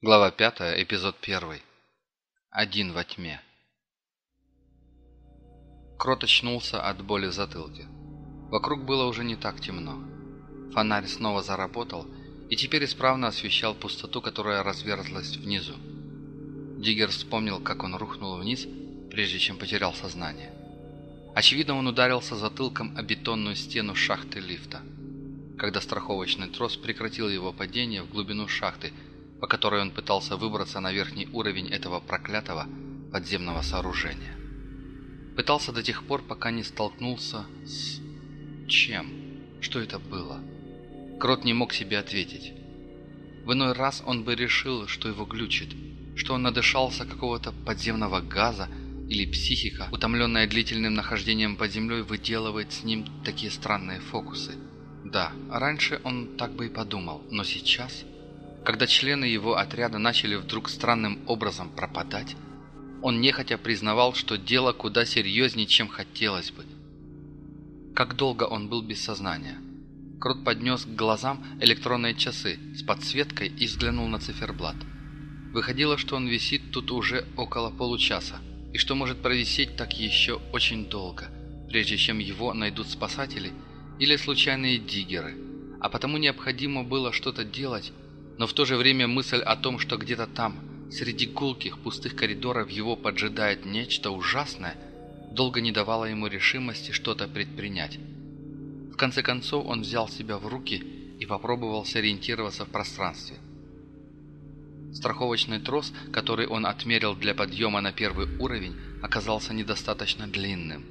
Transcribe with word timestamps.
Глава 0.00 0.30
5, 0.30 0.60
эпизод 0.84 1.16
1. 1.22 1.60
Один 2.50 2.92
во 2.92 3.02
тьме. 3.02 3.40
Крот 5.98 6.22
очнулся 6.22 6.80
от 6.80 7.02
боли 7.02 7.26
в 7.26 7.32
затылке. 7.32 7.84
Вокруг 8.48 8.84
было 8.84 9.06
уже 9.06 9.24
не 9.24 9.34
так 9.34 9.60
темно. 9.60 9.98
Фонарь 10.72 11.08
снова 11.08 11.42
заработал 11.42 12.06
и 12.48 12.54
теперь 12.54 12.84
исправно 12.84 13.26
освещал 13.26 13.74
пустоту, 13.74 14.22
которая 14.22 14.62
разверзлась 14.62 15.36
внизу. 15.36 15.74
Диггер 16.78 17.08
вспомнил, 17.08 17.58
как 17.58 17.82
он 17.82 17.96
рухнул 17.96 18.38
вниз, 18.38 18.68
прежде 19.10 19.40
чем 19.40 19.58
потерял 19.58 19.92
сознание. 19.94 20.52
Очевидно, 21.34 21.74
он 21.74 21.88
ударился 21.88 22.36
затылком 22.36 22.96
о 22.96 23.02
бетонную 23.02 23.56
стену 23.56 23.96
шахты 23.96 24.38
лифта. 24.38 24.80
Когда 25.58 25.80
страховочный 25.80 26.46
трос 26.46 26.76
прекратил 26.76 27.28
его 27.28 27.52
падение 27.52 28.04
в 28.04 28.10
глубину 28.10 28.46
шахты– 28.46 28.92
по 29.40 29.46
которой 29.46 29.80
он 29.82 29.90
пытался 29.90 30.36
выбраться 30.36 30.80
на 30.80 30.92
верхний 30.92 31.28
уровень 31.32 31.68
этого 31.68 32.00
проклятого 32.00 32.66
подземного 33.12 33.62
сооружения. 33.62 34.36
Пытался 35.36 35.72
до 35.72 35.82
тех 35.82 36.04
пор, 36.04 36.22
пока 36.22 36.50
не 36.50 36.64
столкнулся 36.64 37.46
с... 37.64 38.00
чем? 38.68 39.06
Что 39.60 39.80
это 39.80 39.98
было? 39.98 40.40
Крот 41.20 41.44
не 41.44 41.52
мог 41.52 41.72
себе 41.72 41.98
ответить. 41.98 42.52
В 43.44 43.52
иной 43.52 43.72
раз 43.72 44.02
он 44.04 44.24
бы 44.24 44.34
решил, 44.34 44.86
что 44.88 45.08
его 45.08 45.24
глючит, 45.24 45.74
что 46.16 46.34
он 46.34 46.42
надышался 46.42 47.06
какого-то 47.06 47.52
подземного 47.64 48.20
газа, 48.20 48.68
или 49.08 49.24
психика, 49.24 49.88
утомленная 49.90 50.46
длительным 50.46 50.92
нахождением 50.94 51.56
под 51.56 51.72
землей, 51.72 52.02
выделывает 52.02 52.72
с 52.72 52.84
ним 52.84 53.06
такие 53.24 53.50
странные 53.50 54.00
фокусы. 54.00 54.52
Да, 55.04 55.32
раньше 55.50 56.00
он 56.04 56.36
так 56.36 56.54
бы 56.54 56.66
и 56.66 56.68
подумал, 56.68 57.24
но 57.30 57.44
сейчас... 57.44 58.04
Когда 58.64 58.86
члены 58.86 59.24
его 59.24 59.56
отряда 59.56 59.98
начали 59.98 60.34
вдруг 60.34 60.68
странным 60.68 61.20
образом 61.26 61.70
пропадать, 61.70 62.36
он 63.02 63.20
нехотя 63.20 63.58
признавал, 63.58 64.14
что 64.14 64.36
дело 64.36 64.72
куда 64.72 65.04
серьезнее, 65.04 65.66
чем 65.66 65.88
хотелось 65.88 66.50
бы. 66.50 66.64
Как 67.94 68.16
долго 68.16 68.44
он 68.44 68.68
был 68.68 68.82
без 68.82 69.02
сознания? 69.02 69.58
Крут 70.20 70.44
поднес 70.44 70.84
к 70.84 70.88
глазам 70.88 71.44
электронные 71.60 72.14
часы 72.14 72.58
с 72.74 72.82
подсветкой 72.82 73.48
и 73.48 73.66
взглянул 73.66 74.08
на 74.08 74.18
циферблат. 74.18 74.76
Выходило, 75.52 75.96
что 75.96 76.16
он 76.16 76.26
висит 76.26 76.72
тут 76.72 76.90
уже 76.90 77.24
около 77.36 77.70
получаса, 77.70 78.40
и 78.72 78.78
что 78.78 78.94
может 78.94 79.22
провисеть 79.22 79.76
так 79.76 79.98
еще 79.98 80.40
очень 80.52 80.88
долго, 80.88 81.28
прежде 81.68 81.96
чем 81.96 82.18
его 82.18 82.52
найдут 82.52 82.88
спасатели 82.88 83.52
или 83.98 84.16
случайные 84.16 84.78
диггеры, 84.78 85.36
а 85.80 85.88
потому 85.88 86.18
необходимо 86.18 86.84
было 86.84 87.12
что-то 87.12 87.44
делать, 87.44 87.92
но 88.38 88.46
в 88.46 88.52
то 88.52 88.64
же 88.64 88.76
время 88.76 89.08
мысль 89.08 89.40
о 89.40 89.56
том, 89.56 89.78
что 89.78 89.96
где-то 89.96 90.26
там, 90.26 90.58
среди 90.90 91.26
гулких 91.26 91.78
пустых 91.78 92.14
коридоров 92.14 92.70
его 92.70 92.96
поджидает 92.96 93.66
нечто 93.66 94.10
ужасное, 94.10 94.76
долго 95.32 95.60
не 95.60 95.72
давала 95.72 96.04
ему 96.04 96.28
решимости 96.28 96.92
что-то 96.92 97.26
предпринять. 97.26 97.98
В 98.92 98.96
конце 98.96 99.22
концов 99.22 99.66
он 99.66 99.82
взял 99.82 100.08
себя 100.08 100.38
в 100.38 100.46
руки 100.46 100.82
и 101.18 101.26
попробовал 101.26 101.84
сориентироваться 101.84 102.64
в 102.64 102.68
пространстве. 102.68 103.36
Страховочный 104.94 105.60
трос, 105.60 105.92
который 106.12 106.46
он 106.46 106.64
отмерил 106.64 107.14
для 107.14 107.34
подъема 107.34 107.80
на 107.80 107.92
первый 107.92 108.26
уровень, 108.38 108.76
оказался 109.02 109.52
недостаточно 109.52 110.26
длинным, 110.26 110.84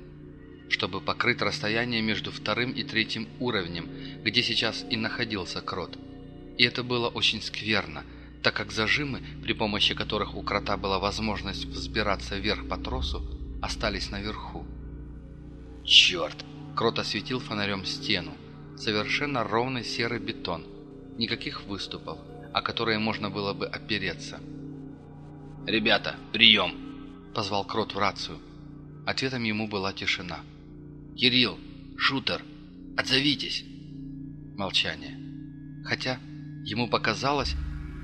чтобы 0.69 1.01
покрыть 1.01 1.41
расстояние 1.41 2.01
между 2.01 2.31
вторым 2.31 2.71
и 2.71 2.83
третьим 2.83 3.27
уровнем, 3.39 3.89
где 4.23 4.43
сейчас 4.43 4.85
и 4.89 4.97
находился 4.97 5.61
Крот. 5.61 5.97
И 6.57 6.63
это 6.63 6.83
было 6.83 7.07
очень 7.07 7.41
скверно, 7.41 8.03
так 8.41 8.55
как 8.55 8.71
зажимы, 8.71 9.21
при 9.43 9.53
помощи 9.53 9.93
которых 9.93 10.35
у 10.35 10.41
крота 10.41 10.77
была 10.77 10.99
возможность 10.99 11.65
взбираться 11.65 12.37
вверх 12.37 12.67
по 12.67 12.77
тросу, 12.77 13.21
остались 13.61 14.09
наверху. 14.09 14.65
«Черт!»– 15.85 16.45
крот 16.75 16.99
осветил 16.99 17.39
фонарем 17.39 17.85
стену. 17.85 18.33
Совершенно 18.75 19.43
ровный 19.43 19.83
серый 19.83 20.19
бетон. 20.19 20.65
Никаких 21.17 21.63
выступов, 21.63 22.19
о 22.53 22.61
которые 22.61 22.99
можно 22.99 23.29
было 23.29 23.53
бы 23.53 23.65
опереться. 23.65 24.39
«Ребята, 25.65 26.15
прием!»– 26.31 27.31
позвал 27.33 27.65
крот 27.65 27.93
в 27.93 27.99
рацию. 27.99 28.39
Ответом 29.05 29.43
ему 29.43 29.67
была 29.67 29.93
тишина. 29.93 30.39
«Кирилл! 31.15 31.57
Шутер! 31.97 32.41
Отзовитесь!» 32.95 33.63
Молчание. 34.55 35.17
Хотя 35.85 36.19
Ему 36.67 36.89
показалось, 36.89 37.55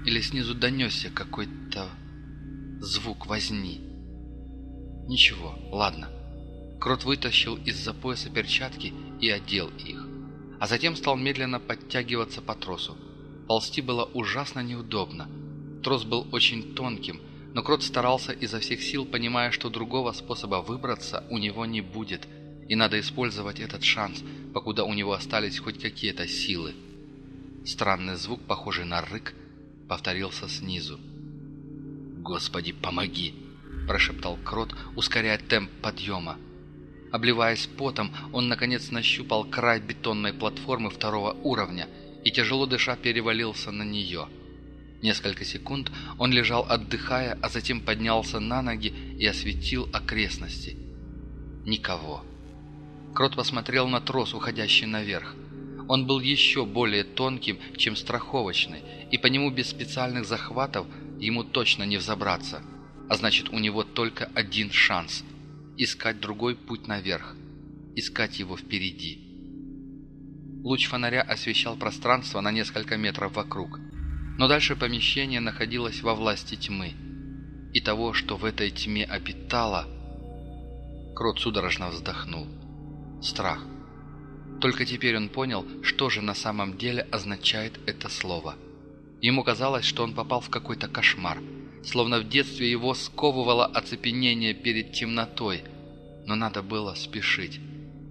или 0.05 0.21
снизу 0.21 0.55
донесся 0.55 1.09
какой-то 1.09 1.89
звук 2.79 3.27
возни. 3.27 3.81
Ничего, 5.05 5.53
ладно. 5.69 6.07
Крот 6.79 7.03
вытащил 7.03 7.57
из-за 7.57 7.93
пояса 7.93 8.29
перчатки 8.29 8.93
и 9.19 9.29
одел 9.29 9.67
их, 9.85 10.07
а 10.61 10.67
затем 10.67 10.95
стал 10.95 11.17
медленно 11.17 11.59
подтягиваться 11.59 12.41
по 12.41 12.55
тросу. 12.55 12.95
Ползти 13.49 13.81
было 13.81 14.05
ужасно 14.05 14.61
неудобно. 14.61 15.27
Трос 15.83 16.05
был 16.05 16.25
очень 16.31 16.73
тонким, 16.73 17.19
но 17.53 17.63
Крот 17.63 17.83
старался 17.83 18.31
изо 18.31 18.61
всех 18.61 18.81
сил, 18.81 19.05
понимая, 19.05 19.51
что 19.51 19.69
другого 19.69 20.13
способа 20.13 20.63
выбраться 20.65 21.25
у 21.29 21.37
него 21.37 21.65
не 21.65 21.81
будет, 21.81 22.29
и 22.69 22.77
надо 22.77 22.97
использовать 22.97 23.59
этот 23.59 23.83
шанс, 23.83 24.23
покуда 24.53 24.85
у 24.85 24.93
него 24.93 25.11
остались 25.11 25.59
хоть 25.59 25.81
какие-то 25.81 26.29
силы. 26.29 26.73
Странный 27.65 28.15
звук, 28.15 28.41
похожий 28.41 28.85
на 28.85 29.01
рык, 29.01 29.33
повторился 29.87 30.49
снизу. 30.49 30.99
«Господи, 32.17 32.73
помоги!»– 32.73 33.33
прошептал 33.87 34.37
Крот, 34.43 34.75
ускоряя 34.95 35.37
темп 35.37 35.69
подъема. 35.81 36.37
Обливаясь 37.11 37.67
потом, 37.77 38.11
он 38.33 38.47
наконец 38.47 38.91
нащупал 38.91 39.45
край 39.45 39.79
бетонной 39.79 40.33
платформы 40.33 40.89
второго 40.89 41.33
уровня 41.43 41.87
и, 42.23 42.31
тяжело 42.31 42.65
дыша, 42.65 42.95
перевалился 42.95 43.71
на 43.71 43.83
нее. 43.83 44.27
Несколько 45.01 45.45
секунд 45.45 45.91
он 46.17 46.31
лежал 46.31 46.65
отдыхая, 46.67 47.37
а 47.41 47.49
затем 47.49 47.81
поднялся 47.81 48.39
на 48.39 48.61
ноги 48.61 48.87
и 49.19 49.25
осветил 49.27 49.87
окрестности. 49.93 50.77
Никого. 51.65 52.25
Крот 53.13 53.35
посмотрел 53.35 53.87
на 53.87 54.01
трос, 54.01 54.33
уходящий 54.33 54.87
наверх. 54.87 55.35
Он 55.87 56.07
был 56.07 56.19
еще 56.19 56.65
более 56.65 57.03
тонким, 57.03 57.57
чем 57.77 57.95
страховочный, 57.95 58.81
и 59.11 59.17
по 59.17 59.27
нему 59.27 59.51
без 59.51 59.69
специальных 59.69 60.25
захватов 60.25 60.87
ему 61.19 61.43
точно 61.43 61.83
не 61.83 61.97
взобраться. 61.97 62.61
А 63.09 63.15
значит, 63.15 63.49
у 63.49 63.59
него 63.59 63.83
только 63.83 64.29
один 64.33 64.71
шанс– 64.71 65.23
искать 65.77 66.19
другой 66.19 66.55
путь 66.55 66.87
наверх, 66.87 67.35
искать 67.95 68.39
его 68.39 68.55
впереди. 68.55 69.19
Луч 70.63 70.87
фонаря 70.87 71.21
освещал 71.21 71.75
пространство 71.75 72.39
на 72.39 72.51
несколько 72.51 72.95
метров 72.95 73.35
вокруг, 73.35 73.79
но 74.37 74.47
дальше 74.47 74.75
помещение 74.75 75.41
находилось 75.41 76.01
во 76.01 76.15
власти 76.15 76.55
тьмы. 76.55 76.93
И 77.73 77.81
того, 77.81 78.13
что 78.13 78.37
в 78.37 78.45
этой 78.45 78.69
тьме 78.69 79.03
обитало, 79.03 79.87
Крот 81.15 81.39
судорожно 81.39 81.89
вздохнул. 81.89 82.47
Страх. 83.21 83.63
Только 84.61 84.85
теперь 84.85 85.17
он 85.17 85.29
понял, 85.29 85.65
что 85.81 86.09
же 86.09 86.21
на 86.21 86.33
самом 86.33 86.77
деле 86.77 87.01
означает 87.11 87.79
это 87.85 88.09
слово. 88.09 88.55
Ему 89.21 89.43
казалось, 89.43 89.85
что 89.85 90.03
он 90.03 90.13
попал 90.13 90.41
в 90.41 90.49
какой-то 90.49 90.87
кошмар, 90.87 91.39
словно 91.83 92.19
в 92.19 92.27
детстве 92.27 92.69
его 92.69 92.93
сковывало 92.93 93.65
оцепенение 93.65 94.53
перед 94.53 94.93
темнотой, 94.93 95.63
но 96.25 96.35
надо 96.35 96.61
было 96.61 96.93
спешить. 96.93 97.59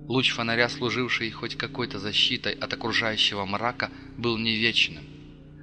Луч 0.09 0.33
фонаря, 0.33 0.69
служивший 0.69 1.31
хоть 1.31 1.57
какой-то 1.57 1.99
защитой 1.99 2.53
от 2.53 2.73
окружающего 2.73 3.45
мрака, 3.47 3.91
был 4.19 4.37
не 4.37 4.57
вечным. 4.57 5.05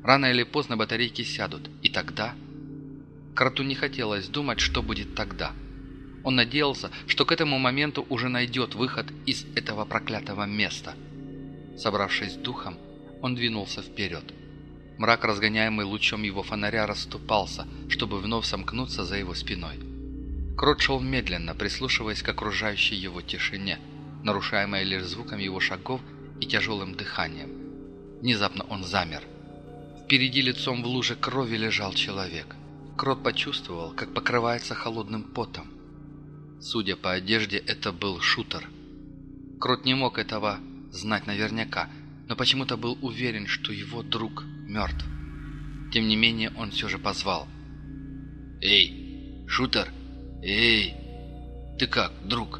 Рано 0.03 0.27
или 0.27 0.43
поздно 0.43 0.77
батарейки 0.77 1.23
сядут, 1.23 1.69
и 1.81 1.89
тогда... 1.89 2.35
Кроту 3.35 3.63
не 3.63 3.75
хотелось 3.75 4.27
думать, 4.27 4.59
что 4.59 4.81
будет 4.81 5.15
тогда– 5.15 5.53
он 6.23 6.35
надеялся, 6.35 6.91
что 7.07 7.25
к 7.25 7.31
этому 7.31 7.59
моменту 7.59 8.05
уже 8.09 8.29
найдет 8.29 8.75
выход 8.75 9.07
из 9.25 9.45
этого 9.55 9.85
проклятого 9.85 10.45
места. 10.45 10.95
Собравшись 11.77 12.35
духом, 12.35 12.77
он 13.21 13.35
двинулся 13.35 13.81
вперед. 13.81 14.23
Мрак, 14.97 15.23
разгоняемый 15.23 15.85
лучом 15.85 16.23
его 16.23 16.43
фонаря, 16.43 16.85
расступался, 16.85 17.65
чтобы 17.87 18.19
вновь 18.19 18.45
сомкнуться 18.45 19.05
за 19.05 19.17
его 19.17 19.33
спиной. 19.33 19.79
Крот 20.57 20.81
шел 20.81 20.99
медленно, 20.99 21.55
прислушиваясь 21.55 22.21
к 22.21 22.27
окружающей 22.27 22.95
его 22.95 23.21
тишине, 23.21 23.79
нарушаемой 24.23 24.83
лишь 24.83 25.05
звуком 25.05 25.39
его 25.39 25.61
шагов 25.61 26.01
и 26.41 26.45
тяжелым 26.45 26.95
дыханием. 26.95 27.49
Внезапно 28.19 28.65
он 28.65 28.83
замер. 28.83 29.23
Впереди 30.03 30.41
лицом 30.41 30.83
в 30.83 30.87
луже 30.87 31.15
крови 31.15 31.55
лежал 31.55 31.93
человек. 31.93 32.57
Крот 32.97 33.23
почувствовал, 33.23 33.91
как 33.91 34.13
покрывается 34.13 34.75
холодным 34.75 35.23
потом. 35.23 35.78
Судя 36.61 36.97
по 36.97 37.13
одежде, 37.13 37.57
это 37.57 37.93
был 37.93 38.19
шутер. 38.19 38.69
Крот 39.59 39.85
не 39.85 39.93
мог 39.93 40.17
этого 40.17 40.59
знать 40.91 41.25
наверняка, 41.25 41.89
но 42.27 42.35
почему-то 42.35 42.75
был 42.75 42.97
уверен, 43.01 43.47
что 43.47 43.71
его 43.71 44.03
друг 44.03 44.43
мертв. 44.67 45.05
Тем 45.93 46.07
не 46.07 46.17
менее, 46.17 46.51
он 46.57 46.71
все 46.71 46.89
же 46.89 46.97
позвал. 46.99 47.47
«Эй, 48.61 49.45
шутер! 49.47 49.89
Эй! 50.43 50.95
Ты 51.79 51.87
как, 51.87 52.11
друг?» 52.27 52.59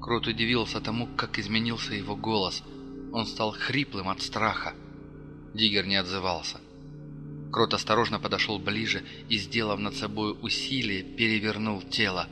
Крот 0.00 0.26
удивился 0.26 0.80
тому, 0.80 1.06
как 1.06 1.38
изменился 1.38 1.94
его 1.94 2.16
голос. 2.16 2.62
Он 3.12 3.26
стал 3.26 3.52
хриплым 3.52 4.08
от 4.08 4.22
страха. 4.22 4.74
Диггер 5.54 5.86
не 5.86 5.96
отзывался. 5.96 6.58
Крот 7.52 7.74
осторожно 7.74 8.18
подошел 8.18 8.58
ближе 8.58 9.04
и, 9.28 9.36
сделав 9.36 9.78
над 9.78 9.94
собой 9.94 10.34
усилие, 10.40 11.02
перевернул 11.02 11.82
тело. 11.82 12.26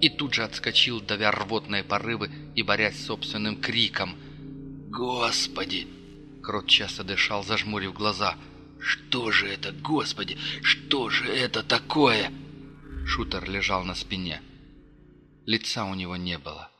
И 0.00 0.08
тут 0.10 0.34
же 0.34 0.44
отскочил, 0.44 1.00
давя 1.00 1.30
рвотные 1.30 1.82
порывы 1.82 2.30
и 2.54 2.62
борясь 2.62 3.04
собственным 3.04 3.60
криком. 3.60 4.16
«Господи!» 4.90 5.86
Крот 6.42 6.68
часто 6.68 7.02
дышал, 7.02 7.42
зажмурив 7.42 7.92
глаза. 7.92 8.36
«Что 8.78 9.32
же 9.32 9.48
это, 9.48 9.72
Господи? 9.72 10.38
Что 10.62 11.08
же 11.08 11.26
это 11.26 11.62
такое?» 11.62 12.30
Шутер 13.04 13.48
лежал 13.48 13.84
на 13.84 13.94
спине. 13.94 14.42
Лица 15.44 15.84
у 15.84 15.94
него 15.94 16.16
не 16.16 16.38
было. 16.38 16.70